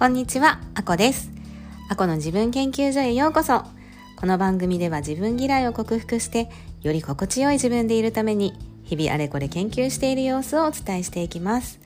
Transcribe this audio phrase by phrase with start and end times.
[0.00, 1.30] こんにちは、あこです。
[1.90, 3.64] あこの自分研究所へようこそ。
[4.16, 6.48] この番組では自分嫌いを克服して、
[6.80, 11.80] より心地よい自分でいるために、日々あれこれ研究している様子をお伝えしていきます。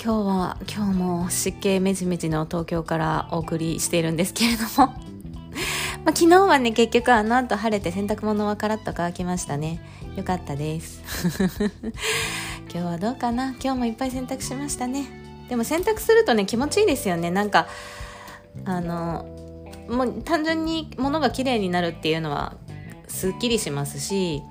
[0.00, 4.94] 今日は、今日も湿気めじめじの東京からお送りしているんですけれども、
[6.06, 9.80] まあ、昨日はね、結局あの後晴れて洗濯物はカラッと乾きましたね。
[10.14, 11.02] よかったです。
[12.72, 13.56] 今日はどうかな？
[13.60, 15.19] 今日もいっぱい洗濯しましたね。
[15.50, 17.30] でも洗濯するとね、気持ちいいですよね。
[17.30, 17.66] なんか、
[18.64, 19.26] あの、
[19.88, 22.54] もう単純に物が綺麗になるっていうのは
[23.08, 24.42] すっきりしますし、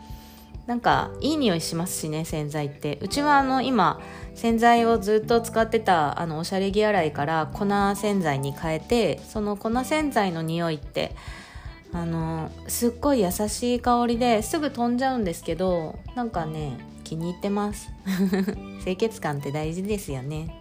[0.68, 3.00] なんかいい匂いしますしね、洗剤って。
[3.02, 4.02] うちはあの今、
[4.36, 11.16] 洗剤をずっと使ってたあのおしゃれ着洗いから粉洗剤に変えて、その粉洗剤の匂いって、
[11.94, 17.90] あのすっごい優しい香りですぐ飛んじゃうんですけどなんかね気に入ってます
[18.84, 20.59] 清潔感って大事ですよね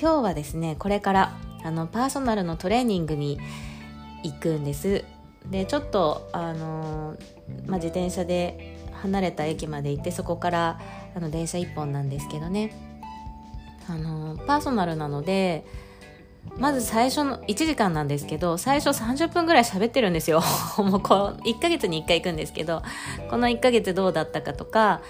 [0.00, 3.38] 今日はですねこれからあのパーソナルのトレーニングに
[4.22, 5.04] 行くんです。
[5.50, 7.18] でちょっとあの、
[7.66, 10.80] まあ、自転車で離れた駅まで行ってそこから
[11.14, 12.74] あの電車1本なんですけどね。
[13.88, 15.66] あのパーソナルなので
[16.56, 20.42] まず最初の1時間なんですけど最初30分ぐらい喋ってるんですよ。
[20.78, 22.82] もうこう1ヶ月に1回行くんですけど
[23.28, 25.02] この1ヶ月どうだったかとか、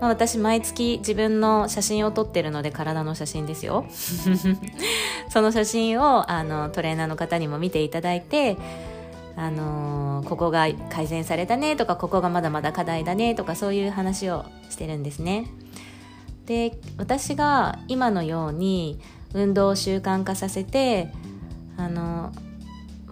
[0.00, 3.84] まあ、私毎月自分の写真を撮ってるので体の写真ですよ。
[5.28, 8.56] その写真をあのトレーナーの方にも見ていただいて
[9.36, 15.46] あのーここが改善されたねとかここがまだまだ課題だねとかそういう話をしてるんですね。
[16.46, 19.00] で私が今のように
[19.34, 21.12] 運動を習慣化させて
[21.76, 22.32] あの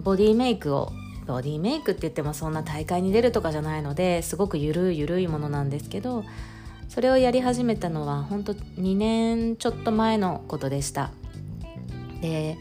[0.01, 0.91] ボディメイクを
[1.25, 6.25] ボディメイクって言ってもそんな大会に出るとかじゃないのですごくゆるいゆるいものなんですけど
[6.89, 11.11] それをやり始めたのは本当2年ちょっと前のことでした。
[12.21, 12.57] で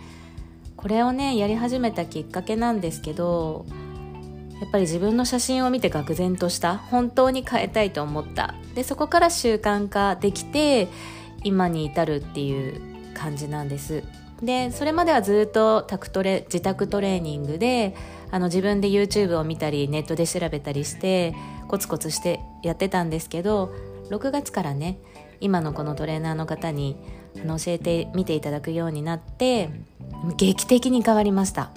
[0.76, 3.66] これをねやり始めたきっかけなんですけど
[4.60, 6.76] やっぱり自分の写真を見て愕然とした。
[6.76, 8.54] 本当に変えたいと思った。
[8.74, 10.88] でそこから習慣化できて
[11.42, 12.80] 今に至るっていう
[13.14, 14.04] 感じなんです。
[14.42, 17.96] でそれまではずっとタクトレ自宅トレーニングで
[18.30, 21.34] あの自分で YouTube を見たりネットで調べたりして
[21.66, 23.72] コツコツしてやってたんですけど
[24.10, 24.98] 6月からね
[25.40, 26.96] 今のこのトレーナーの方に
[27.40, 29.70] あの教えてみていただくようになって
[30.36, 31.70] 劇的に変わりました。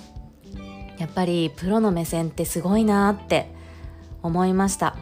[0.97, 3.51] やっぱりプロの目線ってすごいなって
[4.21, 4.95] 思いました。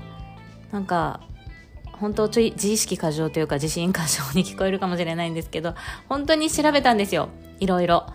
[0.72, 1.22] なんか
[1.92, 5.76] 本当ちょい自意識過剰というか自信過剰に聞こえるかもしれないんですけど
[6.08, 7.30] 本当に調べたんですよ。
[7.60, 8.06] いろいろ。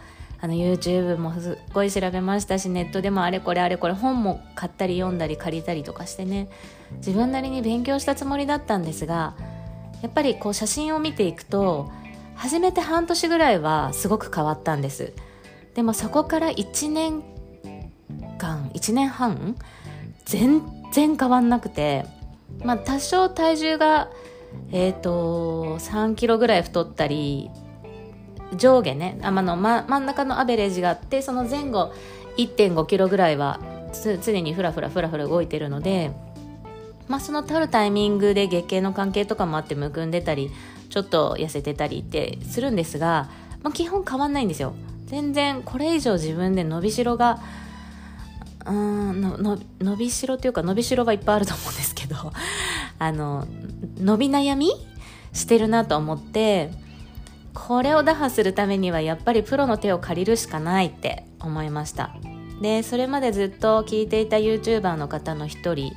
[0.44, 6.50] あの YouTube もすっごい調べましたしネットでもあれこれあれこれ本も買ったり読んだり借りたりとかしてね。
[6.98, 9.34] 自分なりに勉強したつもりだったんですが
[10.02, 11.90] やっぱりこう写真を見ていくと
[12.34, 15.14] 初めて半年ぐらいはすごく変わったんです。
[15.74, 17.22] でもそこから1年
[18.36, 19.56] 間1年半
[20.26, 20.60] 全
[20.92, 22.04] 然変わんなくて
[22.62, 24.10] まあ多少体重が
[24.72, 27.50] えっ、と3キロぐらい太ったり
[28.56, 31.92] 上下ねあの、ま、真ん中のアベレージがあってその前後
[32.36, 33.60] 1.5キロぐらいは
[33.92, 36.10] 常にフラフラフラフラ動いてるので
[37.08, 40.50] まあその取るタイミングで月経の関係とかもあってむくんでたり
[40.90, 43.28] ちょっと痩せてたりってするんですが、
[43.62, 44.74] まあ、基本変わんないんですよ。
[45.06, 47.40] 全然これ以上自分で伸びしろが
[48.66, 52.16] うんのの伸びしろというか伸びしろはいっぱいあると思うんですけど
[52.98, 53.46] あの
[53.98, 54.70] 伸び悩み
[55.32, 56.70] してるなと思って
[57.54, 62.14] これを打破するためにはやっぱりプロの手を借りるしかないって思いました。
[62.60, 65.92] でそれまでずっと聞いていた YouTuber の方の一人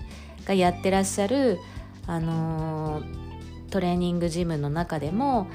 [0.46, 1.60] がやってらっしゃる、
[2.06, 3.28] あのー
[3.70, 5.48] トレーニングジムの中でも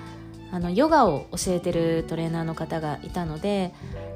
[0.51, 3.73] あのヨガを教えてるトレーナーの方がいたので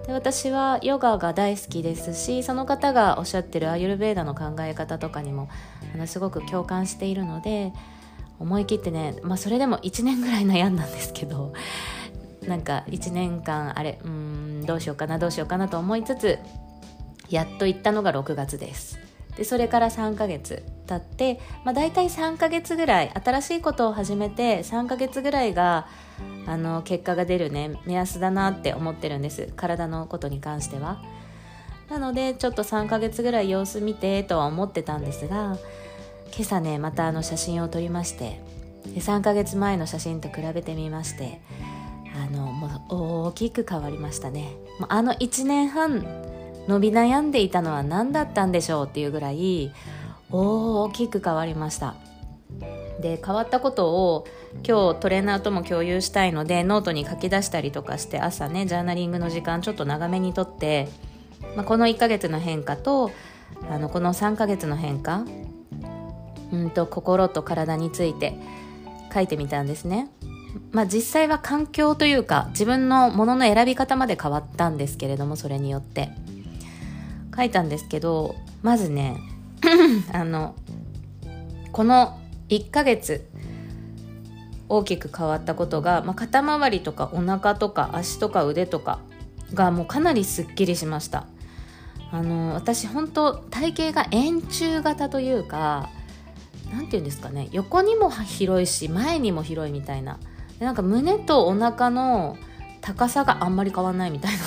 [0.06, 5.48] で私はヨガが大好きですしその方がおっしゃってるアユルベーダの考え方とかにも
[5.94, 7.72] あのすごく共感しているので
[8.38, 11.52] 思い切ってね、まあ、それでも1年ぐらい悩んだんですけど
[12.46, 16.38] なんか1年間あれうんどうしようかなどうしようかなと思いつつ
[17.28, 19.00] やっと行ったのが6月です。
[19.36, 25.88] でそれから3ヶ月経って、まあ、大体3ヶ月ぐらい新しいことを始めて3ヶ月ぐらいが
[26.46, 31.02] あの結果が出るね目安だなって思ってるんです体のことに関しては。
[31.90, 35.56] なのでちょっと3ヶ月ぐらい様子見てとは思ってたんですが
[36.34, 38.40] 今朝ねまたあの写真を撮りまして
[38.94, 41.40] で3ヶ月前の写真と比べてみまして
[42.14, 44.56] あのもう大きく変わりましたね。
[44.80, 46.06] もうあの1年半
[46.66, 49.72] 伸び悩んでいたのは何だったんでしょうっていうぐらい
[50.30, 51.94] 大きく変わりました。
[53.00, 54.26] で変わったことを
[54.66, 60.88] 今日トレーナーとも共有したいのでノートに書き出したりとかして朝ねジャーナリングの時間ちょっと長めにとって、
[61.54, 63.10] まあ、この1ヶ月の変化と
[63.70, 65.24] あのこの3ヶ月の変化
[66.52, 68.38] うんと心と体について
[69.12, 70.10] 書いてみたんですね。
[70.72, 76.10] まあ実際は環境というか自分のものの選び方まで変わったんですけれどもそれによって
[77.36, 79.18] 書いたんですけどまずね
[80.12, 80.54] あの
[81.72, 82.18] この
[82.48, 83.28] 1ヶ月
[84.68, 88.98] 大きく変わったことが、まあ、肩周りとかお腹とか足とか腕とか
[89.54, 91.26] がもうかなりすっきりしました
[92.10, 95.90] あの私本当体型が円柱型というか
[96.76, 97.48] 何て言うんですかね。
[97.52, 100.18] 横にも広いし前にも広いみたいな。
[100.58, 102.36] でなんか胸とお腹の
[102.82, 104.38] 高さがあんまり変わんないみたいな。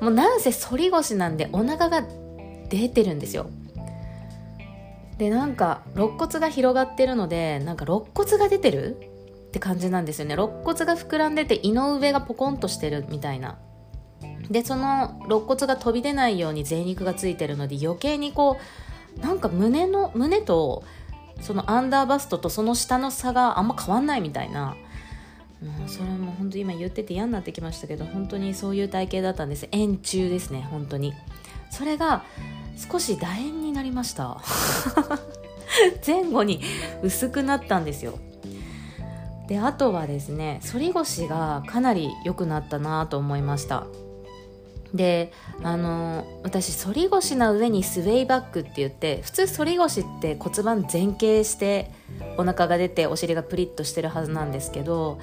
[0.02, 2.02] もうなんせ反り腰なんでお腹が
[2.68, 3.46] 出てるんですよ。
[5.18, 8.96] でなんか肋骨が広がってるのでなんか肋骨が出てる？
[8.96, 10.34] って感じなんですよね。
[10.34, 13.56] 肋骨が膨らんでて胃の上がポコンとしてるみたいな。
[14.50, 18.85] でその肋骨が飛び出ないように贅肉がついてるので余計にこう
[19.20, 20.84] なんか胸の胸と
[21.40, 24.76] そのアンダーバストとその下の差があんま変わんないみたいな、
[25.62, 29.68] うん、それも本当今言ってて嫌になってきましたけど本当にそういう体型だったんです。
[29.72, 31.14] 円柱ですね本当に。
[31.70, 32.24] それが
[32.76, 34.40] 少し楕円になりました。
[36.06, 36.60] 前後に
[37.02, 38.18] 薄くなったんですよ。
[39.48, 43.86] であとはですね反り腰がかなり良くなったなと思いました。
[44.96, 45.32] で
[45.62, 51.90] あの私反り腰の上にスウェイバックって言って普通反り腰って骨盤前傾して
[52.36, 55.18] お腹が出てお尻がプリッとしてるはずなんですけど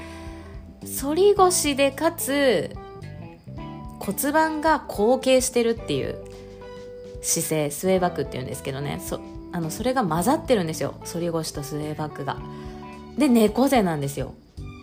[1.01, 2.75] 反り腰でかつ
[3.99, 6.17] 骨盤が後傾してるっていう
[7.21, 9.01] 姿勢スウェイバックっていうんですけどね。
[9.01, 9.19] そ
[9.53, 10.95] あのそれが混ざってるんですよ。
[11.05, 12.37] 反り腰とスウェイバックが。
[13.17, 14.33] で猫背なんですよ。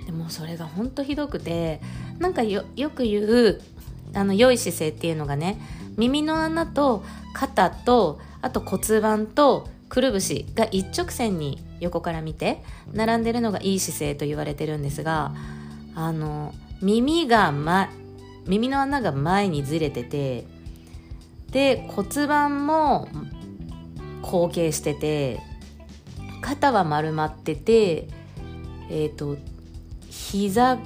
[0.07, 1.81] でもそれがほんとひどくて
[2.19, 2.65] なんかよ
[2.95, 3.61] く言う
[4.15, 5.61] あの良い姿勢っていうのがね
[5.97, 7.05] 耳の穴と
[7.35, 12.63] 肩とあと骨盤とくるぶしが一直線に横から見て
[12.93, 15.33] 並んでるのがいい姿勢と言われてるんですが
[15.95, 17.91] あの耳が、ま、
[18.47, 20.47] 耳の穴が前にずれてて
[21.51, 23.09] で骨盤も
[24.23, 25.41] 後傾してて
[26.41, 28.09] 肩は丸まってて
[28.89, 29.37] えっ、ー、と
[30.09, 30.79] 膝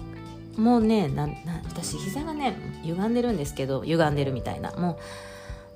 [0.56, 1.34] もうねなな
[1.66, 4.72] 私膝がね歪んでるんですけど歪んでるみたいな。
[4.72, 4.98] も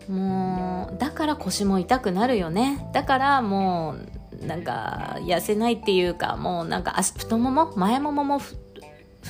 [0.08, 2.88] うもうだから腰も痛くなるよね。
[2.94, 3.96] だからも
[4.42, 8.40] うなんか痩せないっていうかもうなんか足太もも前ももも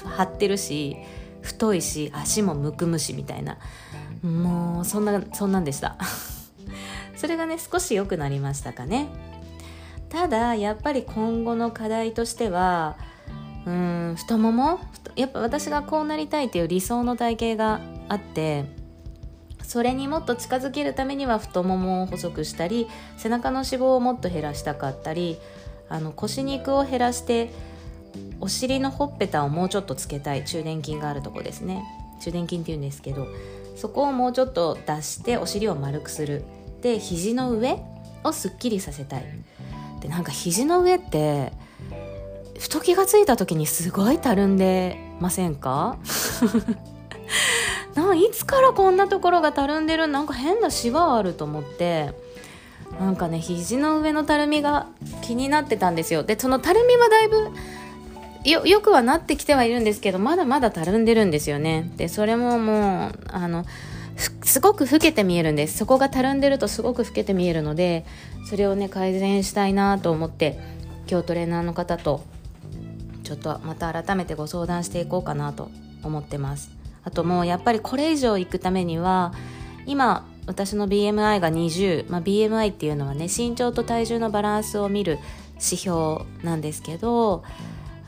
[0.05, 0.97] 張ってるし
[1.41, 3.59] 太いし足もむくむしみたいな。
[4.23, 5.97] もうそんなそんなんでした。
[7.17, 9.09] それがね少し良くなりましたかね。
[10.09, 12.97] ただやっぱり今後の課題としては
[13.69, 14.81] うん太もも？
[15.15, 18.65] やっぱ私がこうなりたいっていう理想の体型があって
[19.63, 22.89] それにもっと近づけるためには太ももを細くしたり
[23.19, 25.37] 背中の脂肪をもっと減らしたかったり
[25.91, 27.51] あの腰肉を減らして
[28.41, 31.85] お尻のほっぺたをもうちょっとつけたい中殿筋があるとこですね。
[32.23, 33.27] 中殿筋っていうんですけど
[33.77, 36.43] そこをもうちょっと出してお尻を丸くする。
[36.81, 37.83] で肘の上
[38.25, 39.25] をすっきりさせたい。
[40.01, 41.53] でなんか肘の上って
[42.59, 45.97] ふと気がついた時にすごいたるんでませんか？
[47.95, 50.07] ないつからこんなところがたるんでる？
[50.09, 52.13] なんか変なシワあると思って。
[52.99, 54.87] なんかね肘の上のたるみが
[55.23, 56.23] 気になってたんですよ。
[56.23, 57.51] でそのたるみはだいぶ
[58.45, 61.91] よよくはなってきてはいるんですけどまだまだたるんでるんですよね。
[61.97, 63.67] でそれももうあの
[64.43, 65.77] すごく老けて見えるんです。
[65.77, 68.07] そこがたるんでるとすごく老けて見えるので
[68.49, 70.59] それをね改善したいなと思って
[71.11, 72.23] 今日トレーナーの方と
[73.29, 75.71] ちょっとまた改めてご相談していこうかなと
[76.03, 76.71] 思ってます。
[77.05, 79.35] あともうやっぱりこれ以上行くためには
[79.85, 85.19] 今私の BMI が20、まあ、BMI っていうのはね身長と体重のバランスを見る
[85.57, 87.45] 指標なんですけど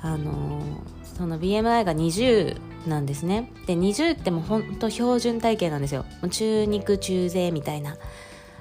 [0.01, 0.63] あの
[1.03, 3.53] その BMI が20なんですね。
[3.67, 6.07] で20ってもうほんと標準体型なんですよ。
[6.31, 7.99] 中肉中背みたいな。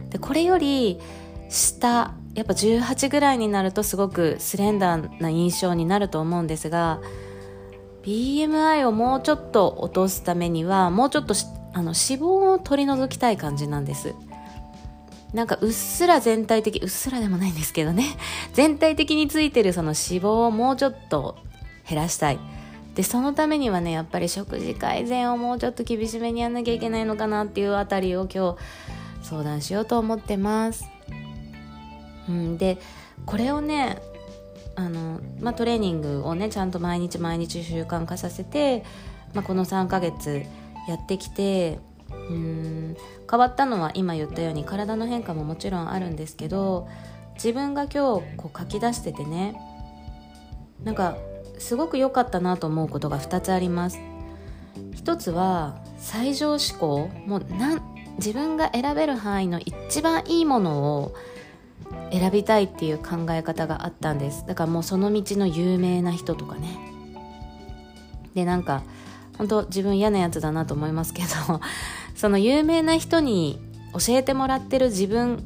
[0.09, 0.99] でこれより
[1.47, 7.01] 下やっぱ18ぐらいになるとすごくスレンダーな印象になると思うんですが
[8.03, 11.33] BMI をもうちょっと落とすためにはもうちょっと
[11.73, 14.15] あの脂肪を取り除きたい感じなんです。
[15.33, 18.05] なんかうっすら全体的うっすらでもないんですけどね。
[18.53, 21.37] 全体的についてるその脂肪をもうちょっと
[21.87, 22.39] 減らしたい。
[22.95, 28.57] でそのためにはねやっぱり食事改善をもうちょっと厳しめにやんなきゃいけないのかなっていうあたりを今日
[29.21, 30.85] 相談しようと思ってます、
[32.29, 32.77] うん、で
[33.25, 34.01] これをね
[34.75, 38.85] あの、まあ、トレーニングをねちゃんと毎日毎日習慣化させて、
[39.33, 40.43] まあ、この3ヶ月
[40.87, 41.79] やってきて
[42.11, 42.95] うん
[43.29, 46.87] 変わったのは今言ったように体の変化ももちろんあるんですけど
[47.33, 49.59] 自分が今日こう書き出しててね
[50.83, 51.17] なんか
[51.57, 53.99] すごく良かったなと思うことが2つあります。
[54.93, 57.81] 一つは最上志向もうなん
[58.17, 61.15] 自分が選べる範囲の一番いいものを
[62.11, 64.45] 選びたいっていう考え方があったんです。
[64.47, 66.77] だからもうその道の有名な人とかね。
[68.33, 68.83] でなんか
[69.37, 71.27] 本当自分嫌なやつだなと思いますけど
[72.15, 73.59] その有名な人に
[73.93, 75.43] 教えてもらってる自分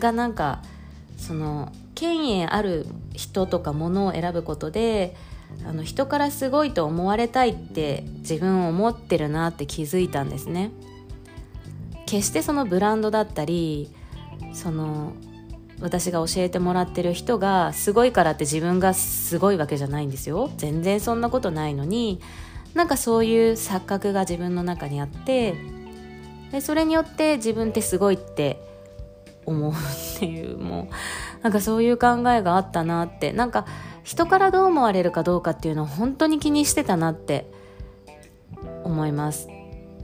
[0.00, 0.62] がなんか
[1.16, 5.16] その権威ある人とかものを選ぶことで
[5.66, 10.70] あの人からすごいと思われたいって自分思ってるなって気づいたんですね。
[12.06, 13.90] 決してそのブランドだったり
[14.52, 15.12] その
[15.80, 20.50] 私が教えてもらってる人がすごいからって自分がすごいわけじゃないんですよ。
[20.56, 22.20] 全然そんなことないのに
[22.74, 25.54] なんかそういう錯覚が自分の中にあって
[26.52, 28.62] でそれによって自分ってすごいって
[29.44, 30.88] 思うっていうも
[31.40, 33.32] うなんかそういう考えがあったなって。
[33.32, 33.66] なんか
[34.06, 37.50] 人からどう思われるかどうかっていうのを本当に気にしてたなって
[38.84, 39.48] 思います。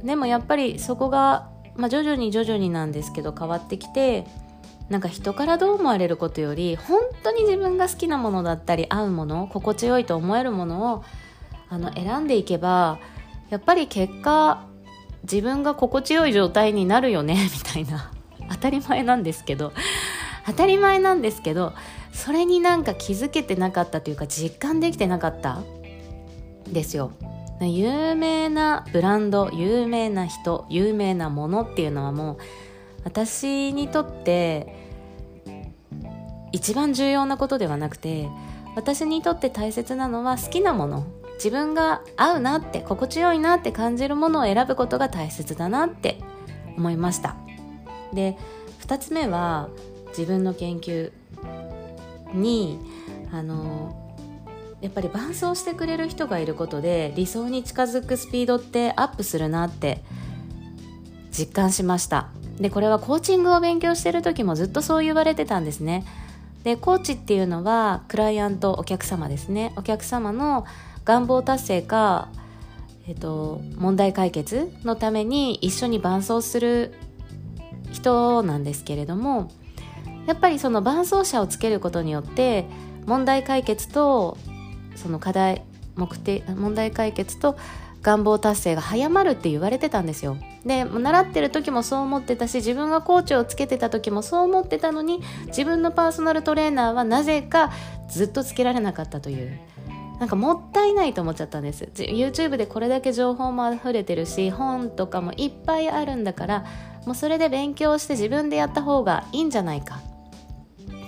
[0.02, 4.26] でもやっぱりそこが、まあ、徐々に徐々になんですけど変わってきて
[4.93, 11.05] なんか人からどう思われることより本当に自分が好きなものだったり合うもの心地よいと思えるものを
[11.71, 12.99] あの選んでいけば
[13.49, 14.67] やっぱり結果
[15.23, 18.13] 自分が心地よい状態になるよね みたいな。
[18.51, 19.73] 当たり前なんですけど。
[20.45, 21.73] 当たり前なんですけど
[22.13, 25.61] それになんか気づけてなかったというか実感できてなかった。
[26.67, 27.13] ですよ。
[27.61, 32.37] 有名なブランド有名な人有名なものっていうのはもう
[33.04, 34.75] 私にとって
[36.52, 38.28] 一番重要なことではなくて
[38.76, 41.06] 私にとって大切なのは好きなもの。
[41.37, 46.21] 自分が合うなって心地よいなって感じるものを選ぶことが大切だなって
[46.76, 47.35] 思いました。
[48.12, 48.37] で
[48.87, 49.68] 2つ目は
[50.11, 51.11] 自分の研究
[52.32, 52.78] に
[53.32, 53.99] あの
[54.80, 60.02] やっぱり伴走してくれる人がいることで理想に近づくスピードってアップするなって
[61.30, 62.28] 実感しました。
[62.62, 66.04] でこれはコーチングを勉強してる時もずっとそう言われてたんですね。
[66.62, 69.73] でコーチっていうのはクライアントお客様ですね。
[69.76, 70.64] お客様の
[71.04, 72.28] 願望達成か、
[73.09, 76.95] えっと、問題解決のために一緒に伴走する
[77.90, 79.50] 人なんですけれども
[80.26, 82.66] やっぱりその伴走者をつけることによって
[83.07, 84.38] 問題解決と
[84.95, 85.64] その課題
[85.97, 87.57] 目的問題解決と
[88.02, 90.37] 願望達成が早まるって言われてたんですよ。
[90.66, 97.73] で習ってる時もそう思ってたし自分がコーチをつけてた時もそう思ってたのに自分のパーソナルトレーナーはなぜか
[98.09, 99.59] ずっとつけられなかったという。
[100.18, 101.85] なんかもったいないと思っちゃったんです。
[101.94, 106.64] YouTube でこれだけ情報も溢れてるし本とかもいっぱいあるんだから
[107.06, 110.00] もうそれで勉強して自分でやった方がいいんじゃないか。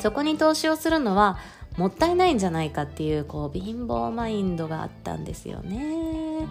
[0.01, 1.39] そこに投資をするのは
[1.77, 6.47] もったいないんじゃないかっていうこう貧乏マインドがあったんですよね。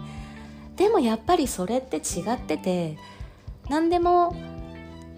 [0.76, 2.98] でもやっぱりそれって違ってて
[3.68, 4.36] 何でも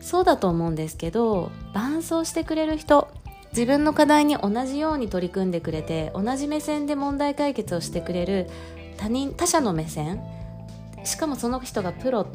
[0.00, 3.08] そうだと思うんですけど伴走してくれる人
[3.50, 8.50] 自分の課題に同じように取り組んでくれて同じ目線で問題解決をしてくれる
[8.98, 10.20] 他人他者の目線
[11.04, 12.26] しかもその人がプロっ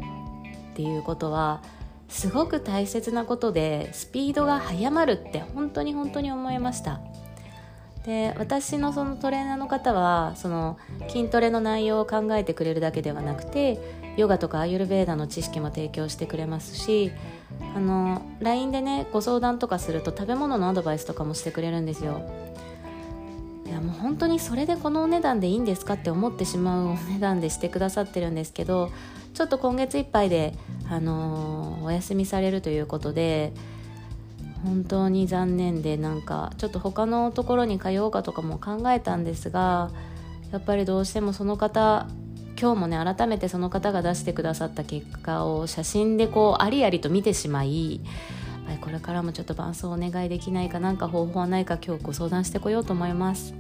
[0.75, 1.61] ていうことは
[2.09, 6.99] すごく大切なことでスピードが速まるって本当に本当に思いました。
[8.05, 10.77] で私のそのトレーナーの方はその
[11.07, 13.79] 筋トレの内容を考えてくれるだけではなくて
[14.17, 17.11] ヨガとかアーユルベーダの知識も提供してくれますし
[17.75, 22.21] あの LINE でねご相談とかすると食べ物のアドバイスとかもしてくれるんですよ。
[23.65, 28.91] いやもう本当にそれでこのお値段でいいんですかって思ってしまうお値段でしてくださってるんですけど
[29.33, 30.53] ちょっと今月いっぱいで、
[30.89, 33.53] あのー、お休みされるということで
[34.63, 39.91] 本当に残念でなんかちょっと他のところに通おうかとかも考えたんですが
[40.51, 42.07] やっぱりどうしてもその方
[42.59, 48.01] 今日もね改めてその方が出してくださった結果を写真でこうありありと見てしまい
[48.79, 53.53] これからもちょっと伴走お願いできないかなんか方法はないか今日ご相談してこようと思います。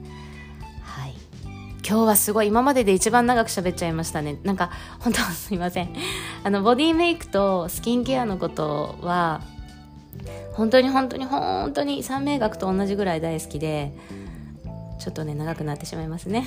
[0.83, 1.15] はい。
[1.85, 4.39] 今日はすごい今までで一番長く喋っちゃいましたね。
[4.43, 5.93] なんか本当すいません。
[6.43, 9.41] あのボディメイクとスキンケアのことは
[10.53, 13.93] 本当に本当に本当に三名学と同じぐらい大好きで
[14.99, 16.45] ちょっとね長くなってしまいますね。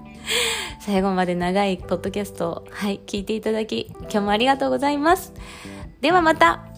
[0.80, 5.32] 最後まで長いポッドキャストはい聞いていただき今日もありがとうございます。
[6.00, 6.75] ではまた。